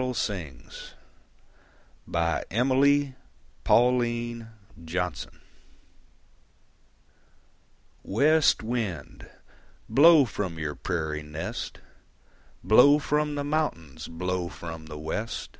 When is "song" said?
0.14-0.62